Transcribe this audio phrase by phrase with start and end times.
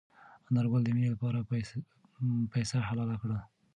[0.47, 1.39] انارګل د مېنې لپاره
[2.51, 3.31] پسه حلال کړ.